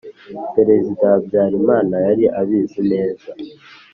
[0.55, 3.29] perezida habyarimana yari abizi neza,